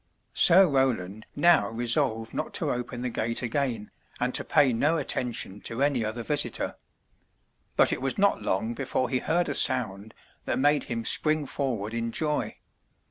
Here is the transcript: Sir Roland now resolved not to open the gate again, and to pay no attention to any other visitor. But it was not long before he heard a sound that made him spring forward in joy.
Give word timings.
Sir 0.33 0.67
Roland 0.67 1.27
now 1.35 1.69
resolved 1.69 2.33
not 2.33 2.55
to 2.55 2.71
open 2.71 3.01
the 3.01 3.09
gate 3.11 3.43
again, 3.43 3.91
and 4.19 4.33
to 4.33 4.43
pay 4.43 4.73
no 4.73 4.97
attention 4.97 5.61
to 5.65 5.83
any 5.83 6.03
other 6.03 6.23
visitor. 6.23 6.75
But 7.75 7.93
it 7.93 8.01
was 8.01 8.17
not 8.17 8.41
long 8.41 8.73
before 8.73 9.09
he 9.09 9.19
heard 9.19 9.47
a 9.47 9.53
sound 9.53 10.15
that 10.45 10.57
made 10.57 10.85
him 10.85 11.05
spring 11.05 11.45
forward 11.45 11.93
in 11.93 12.11
joy. 12.11 12.57